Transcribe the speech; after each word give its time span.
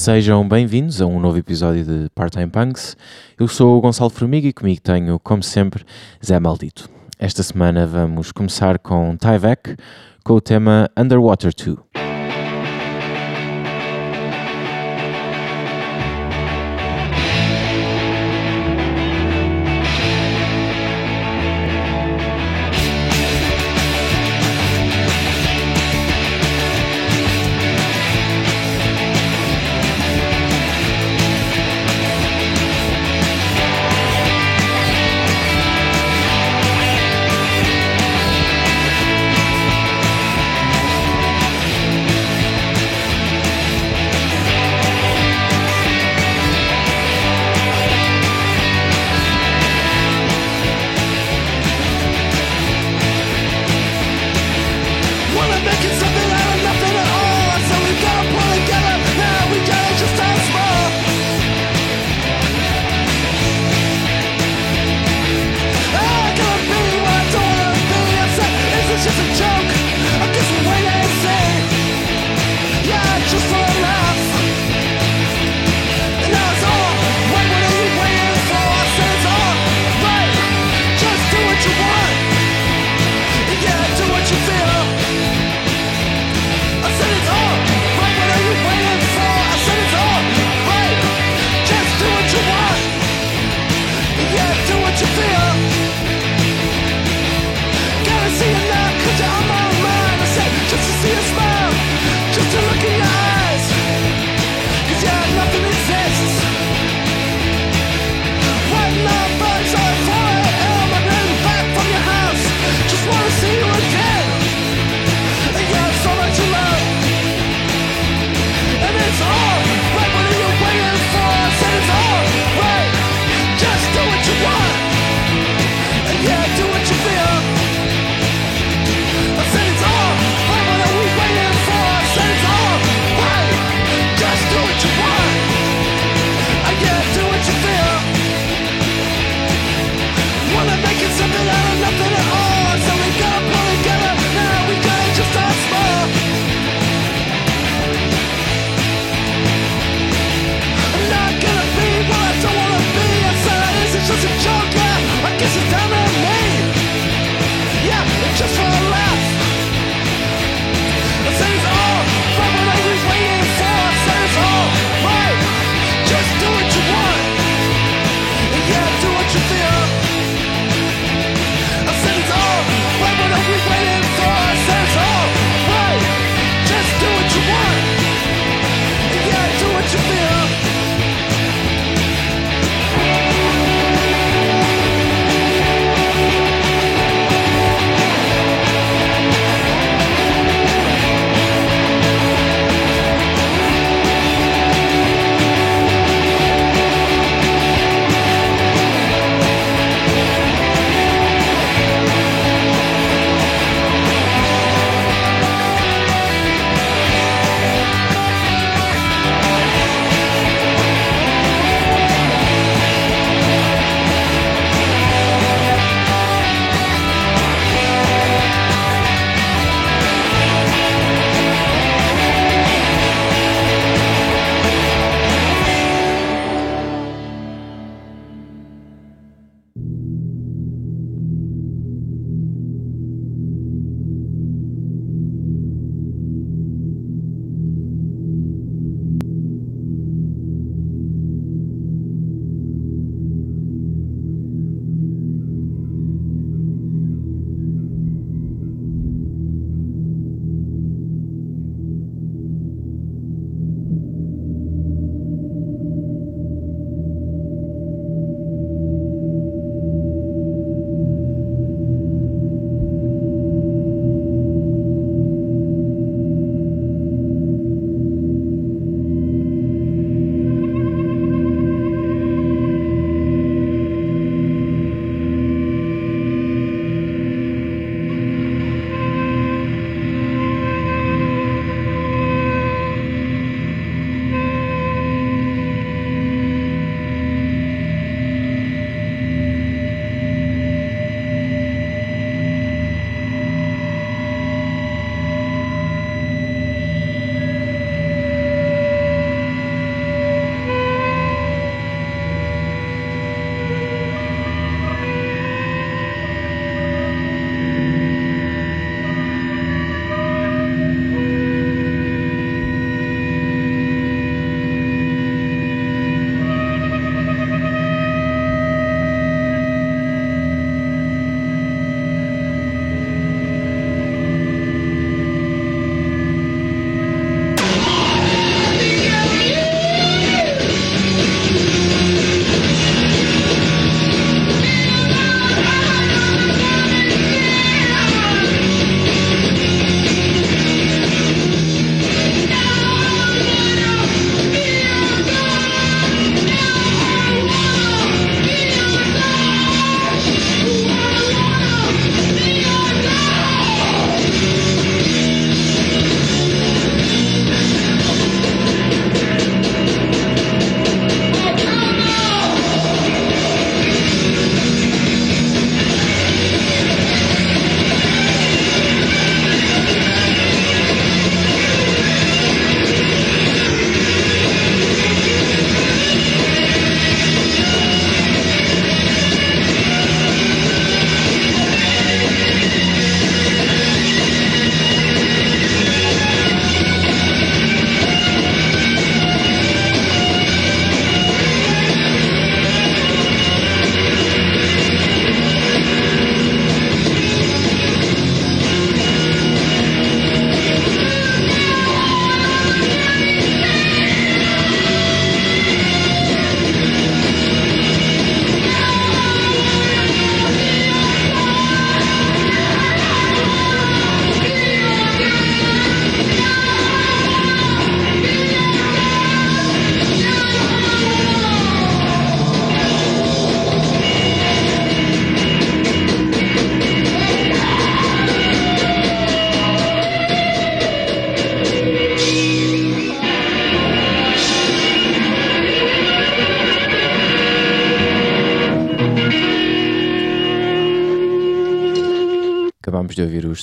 Sejam 0.00 0.48
bem-vindos 0.48 1.02
a 1.02 1.06
um 1.06 1.20
novo 1.20 1.36
episódio 1.36 1.84
de 1.84 2.08
Part-Time 2.14 2.46
Punks. 2.46 2.96
Eu 3.38 3.46
sou 3.46 3.76
o 3.76 3.80
Gonçalo 3.82 4.08
Formiga 4.08 4.48
e 4.48 4.52
comigo 4.52 4.80
tenho, 4.80 5.20
como 5.20 5.42
sempre, 5.42 5.84
Zé 6.24 6.40
Maldito. 6.40 6.88
Esta 7.18 7.42
semana 7.42 7.86
vamos 7.86 8.32
começar 8.32 8.78
com 8.78 9.14
Tyvek 9.14 9.76
com 10.24 10.32
o 10.32 10.40
tema 10.40 10.88
Underwater 10.96 11.52
2. 11.54 11.99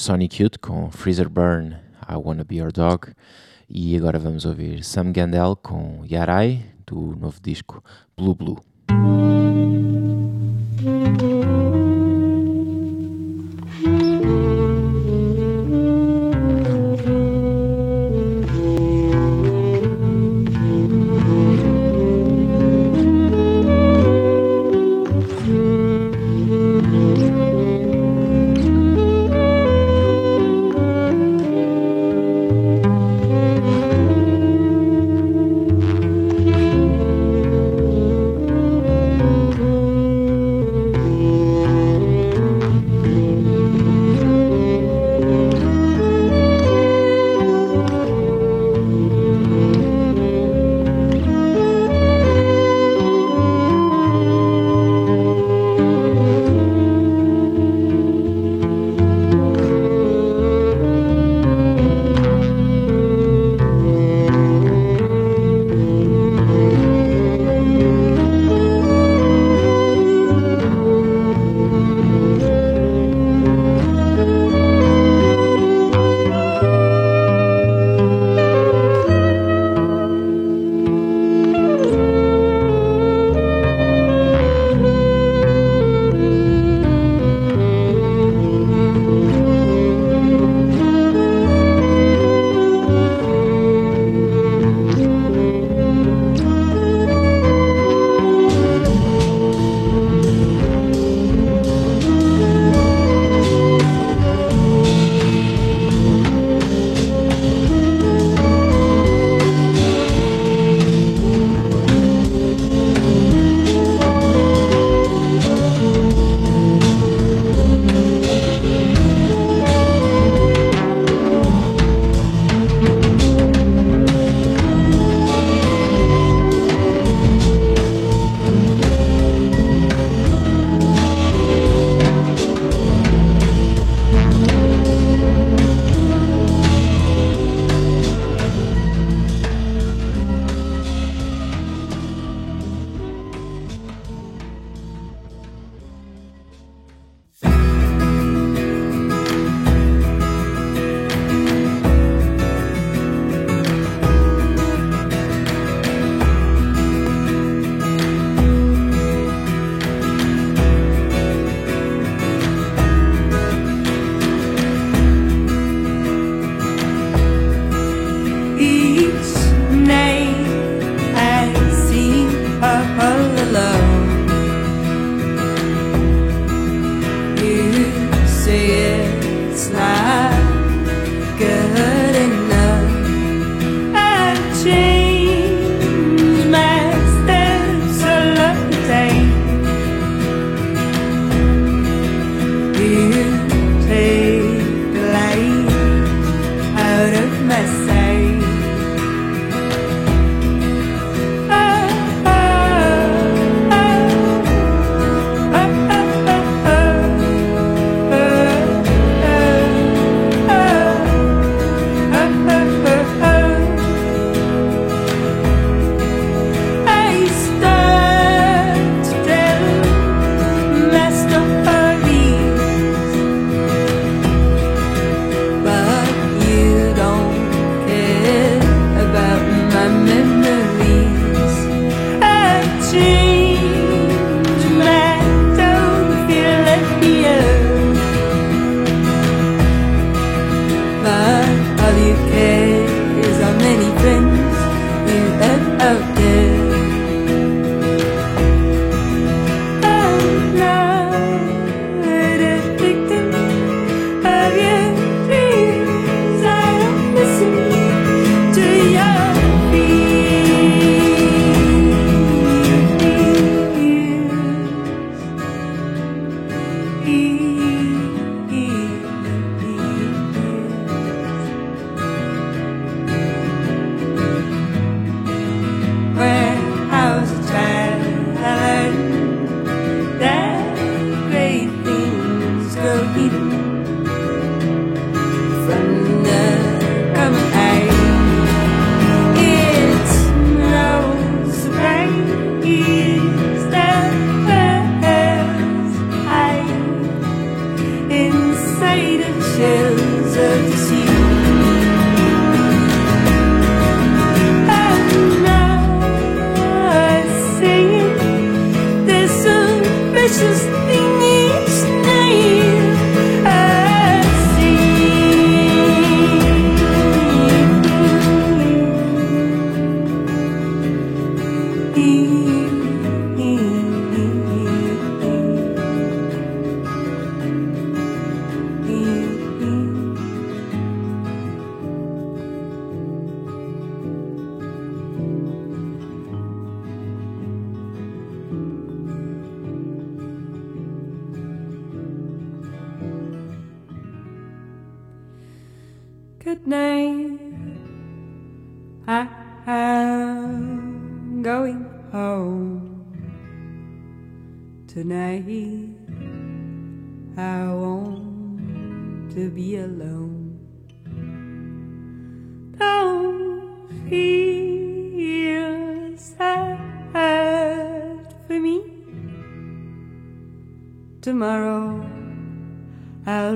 Sonic 0.08 0.42
Youth 0.42 0.60
com 0.62 0.90
Freezer 0.90 1.28
Burn, 1.28 1.76
I 2.10 2.16
Wanna 2.16 2.46
Be 2.46 2.56
Your 2.56 2.72
Dog. 2.72 3.12
E 3.70 3.94
agora 3.98 4.18
vamos 4.18 4.46
ouvir 4.46 4.82
Sam 4.82 5.12
Gandel 5.12 5.58
com 5.58 6.06
Yarai, 6.10 6.64
do 6.86 7.14
novo 7.18 7.42
disco 7.42 7.84
Blue 8.16 8.34
Blue. 8.34 8.58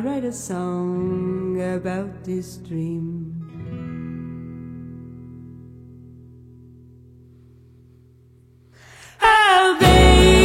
I'll 0.02 0.08
write 0.08 0.26
a 0.26 0.32
song 0.32 1.62
about 1.62 2.24
this 2.24 2.58
dream. 2.58 3.38
Oh, 9.22 9.78
baby. 9.80 10.41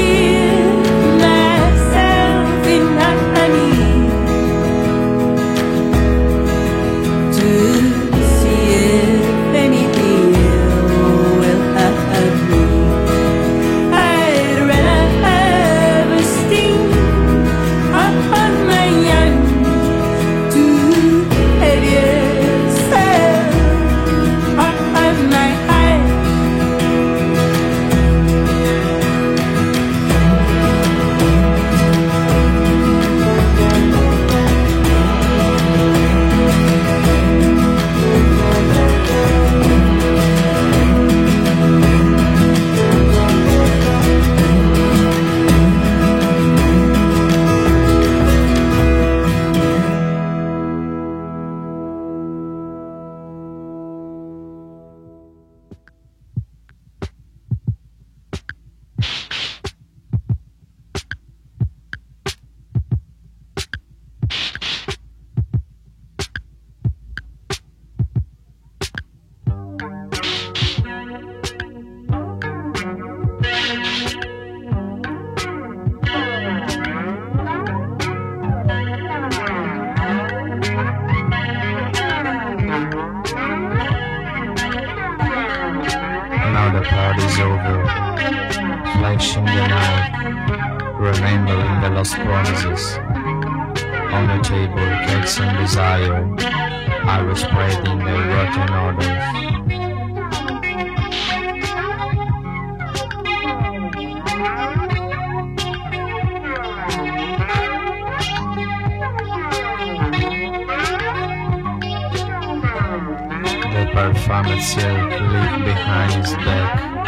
itself 114.57 115.11
leave 115.11 115.65
behind 115.65 116.13
his 116.15 116.35
back, 116.35 117.05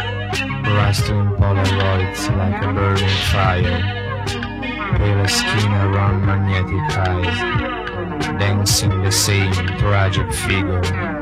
rusting 0.65 1.29
polaroids 1.37 2.37
like 2.37 2.63
a 2.63 2.73
burning 2.73 3.17
fire, 3.31 3.79
pale 4.97 5.27
skin 5.27 5.71
around 5.73 6.25
magnetic 6.25 6.97
eyes, 6.97 8.39
dancing 8.39 9.01
the 9.01 9.11
same 9.11 9.51
tragic 9.77 10.31
figure. 10.31 11.18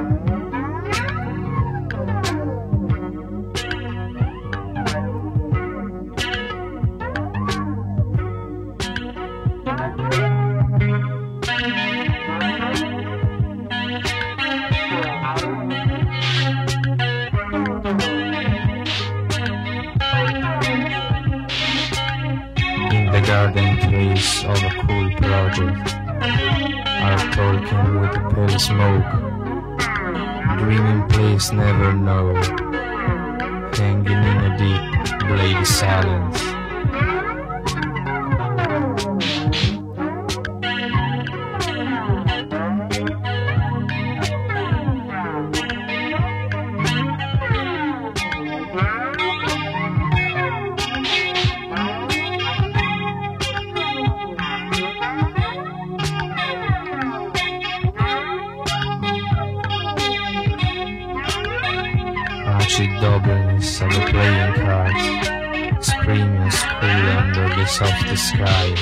stars, 64.78 65.86
screaming 65.86 66.52
scream 66.52 67.06
under 67.18 67.50
the 67.56 67.66
soft 67.66 68.18
sky, 68.18 68.76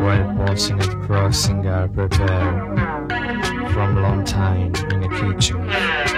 while 0.00 0.36
pausing 0.36 0.80
at 0.80 0.90
crossing 1.02 1.66
are 1.66 1.88
prepared 1.88 3.10
from 3.72 3.96
long 3.96 4.24
time 4.24 4.74
in 4.90 5.00
the 5.00 5.08
kitchen. 5.08 6.09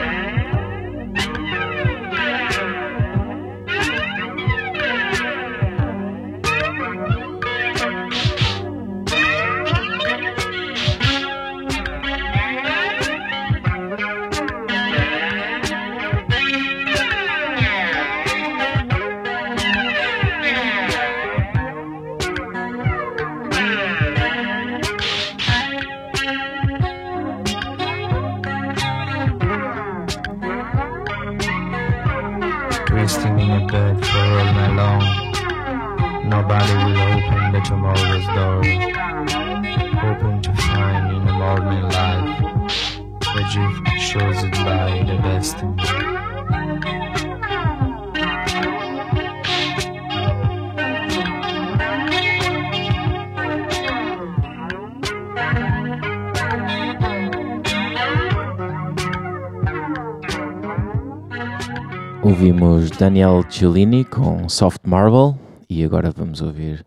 Daniel 63.02 63.42
Cellini 63.50 64.04
com 64.04 64.48
Soft 64.48 64.82
Marble 64.86 65.34
e 65.68 65.82
agora 65.82 66.12
vamos 66.12 66.40
ouvir 66.40 66.86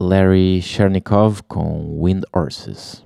Larry 0.00 0.62
Chernikov 0.62 1.42
com 1.48 2.02
Wind 2.02 2.22
Horses. 2.34 3.04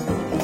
Is 0.00 0.08
everywhere. 0.08 0.39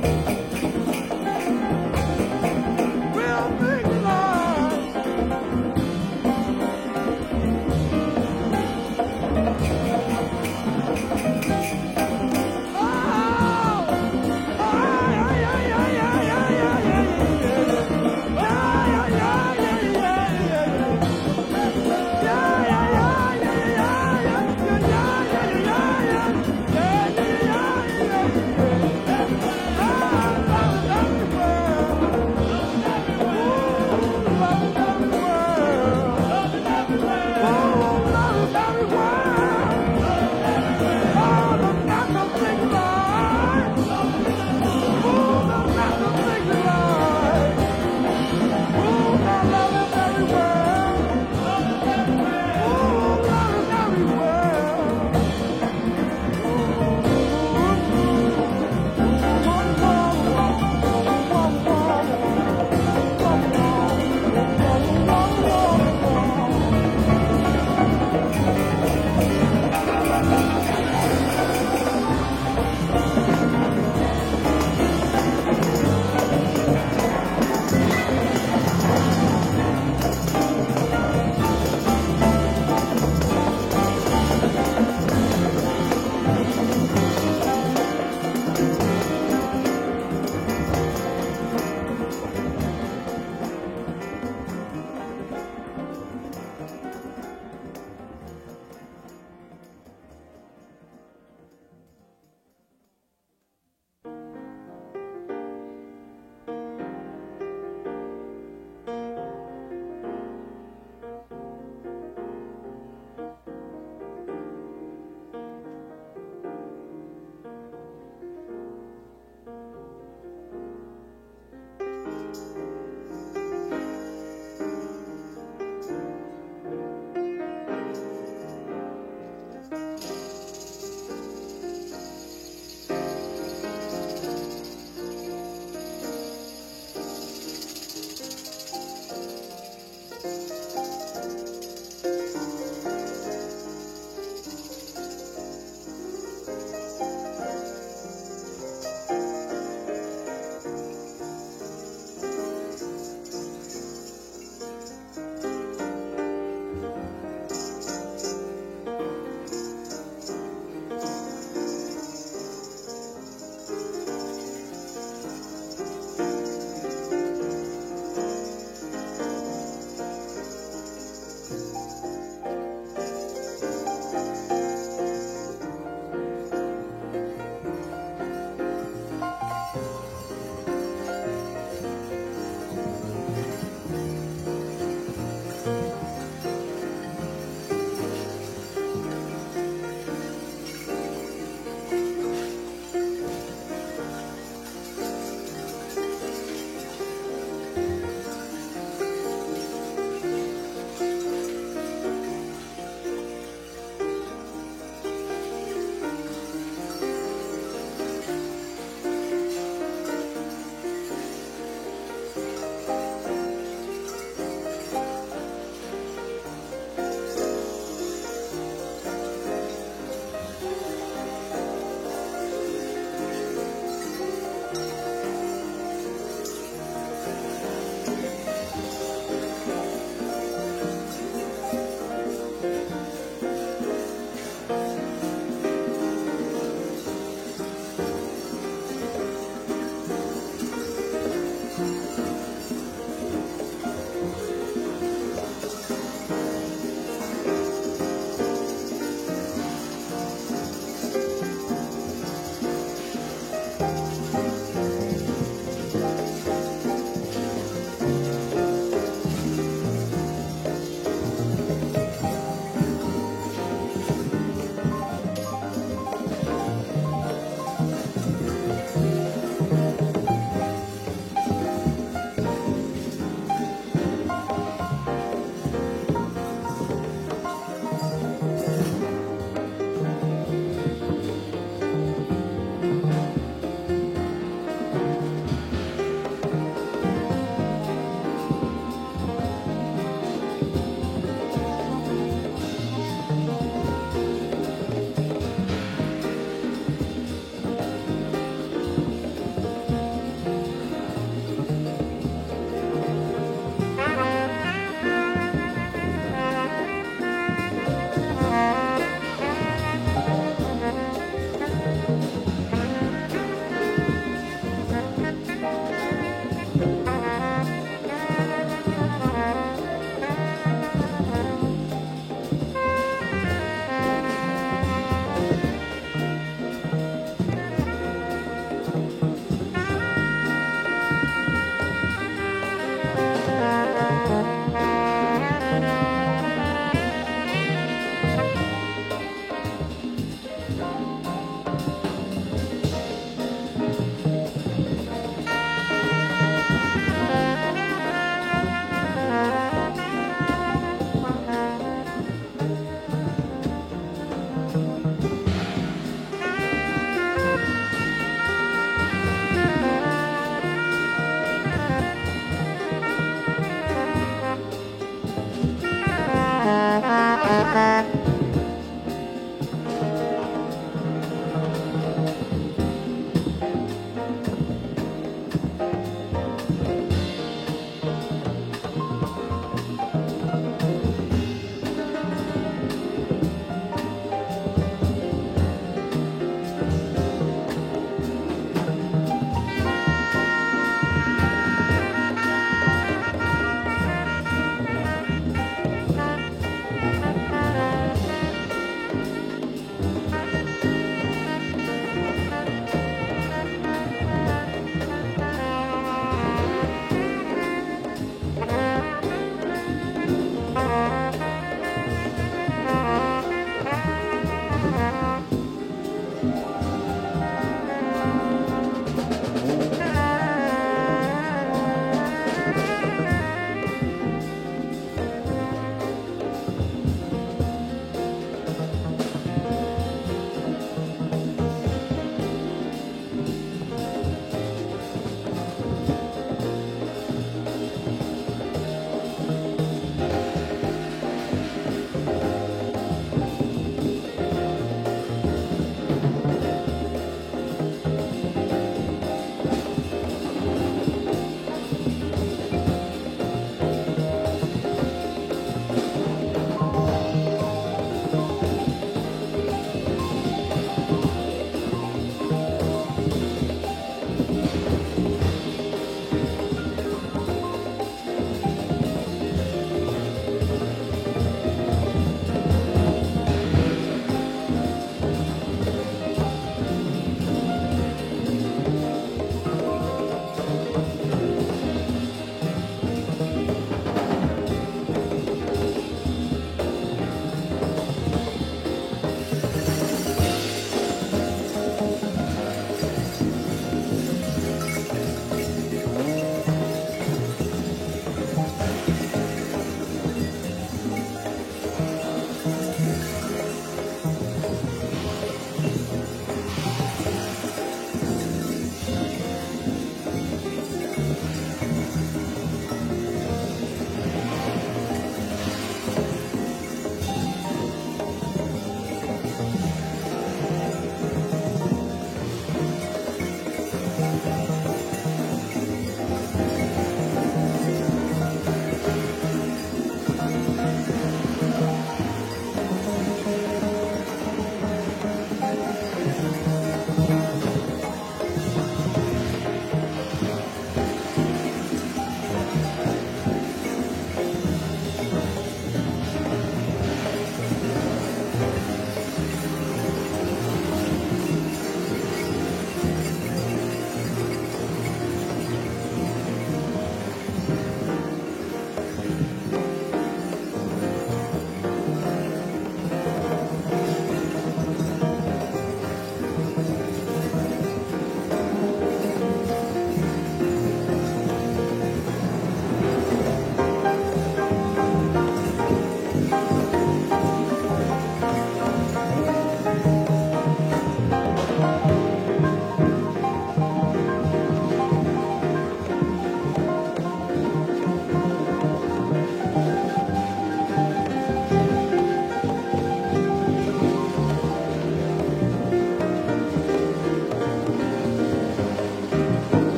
Bye. 0.00 0.47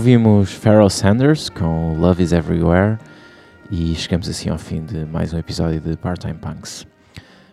Ouvimos 0.00 0.50
Pharoah 0.54 0.88
Sanders 0.88 1.50
com 1.50 1.94
Love 1.98 2.22
is 2.22 2.32
Everywhere 2.32 2.96
e 3.70 3.94
chegamos 3.94 4.30
assim 4.30 4.48
ao 4.48 4.56
fim 4.56 4.82
de 4.82 5.04
mais 5.04 5.34
um 5.34 5.38
episódio 5.38 5.78
de 5.78 5.94
Part-Time 5.94 6.38
Punks. 6.38 6.86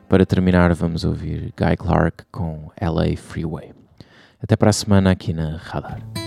Para 0.08 0.26
terminar, 0.26 0.74
vamos 0.74 1.04
ouvir 1.04 1.54
Guy 1.58 1.76
Clark 1.76 2.24
com 2.32 2.72
LA 2.82 3.18
Freeway. 3.18 3.74
Até 4.42 4.56
para 4.56 4.70
a 4.70 4.74
semana 4.74 5.12
aqui 5.12 5.34
na 5.34 5.58
Radar. 5.58 6.27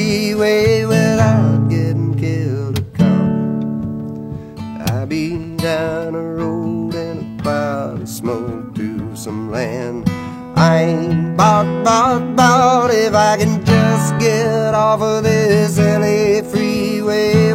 freeway 0.00 0.86
without 0.86 1.68
getting 1.68 2.14
killed 2.18 2.78
or 2.78 2.86
caught. 2.96 4.90
I 4.90 5.04
be 5.04 5.56
down 5.56 6.14
a 6.14 6.26
road 6.40 6.94
in 6.94 7.18
a 7.18 7.42
cloud 7.42 8.00
of 8.00 8.08
smoke 8.08 8.74
to 8.76 9.14
some 9.14 9.50
land. 9.50 10.08
I 10.56 10.84
ain't 10.84 11.36
bought, 11.36 11.84
bought, 11.84 12.34
bought 12.34 12.90
if 12.90 13.12
I 13.12 13.36
can 13.36 13.62
just 13.62 14.18
get 14.18 14.74
off 14.74 15.02
of 15.02 15.22
this 15.22 15.76
LA 15.76 16.48
freeway. 16.50 17.49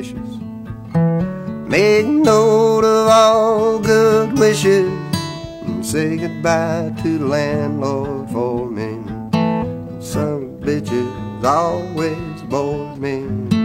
dishes. 0.00 0.38
Make 1.68 2.06
note 2.06 2.84
of 2.84 3.08
all 3.08 3.78
good 3.78 4.38
wishes 4.38 4.90
and 5.66 5.84
say 5.84 6.16
goodbye 6.16 6.94
to 7.02 7.18
the 7.18 7.26
landlord 7.26 8.30
for 8.30 8.70
me. 8.70 8.92
Some 10.00 10.58
bitches 10.60 11.44
always 11.44 12.42
bore 12.48 12.96
me. 12.96 13.59